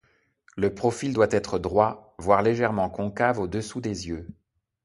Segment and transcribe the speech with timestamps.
[0.57, 4.27] Le profil doit être droit, voire légèrement concave au-dessous des yeux.